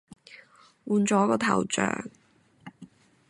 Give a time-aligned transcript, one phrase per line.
[0.87, 2.09] 換咗個頭像